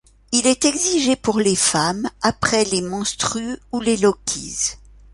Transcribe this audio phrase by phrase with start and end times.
[0.31, 4.71] Il est exigé pour les femmes après les menstrues ou les lochies.